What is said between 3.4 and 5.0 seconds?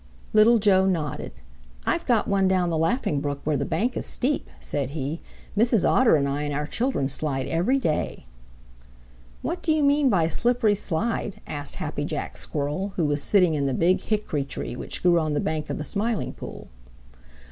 where the bank is steep," said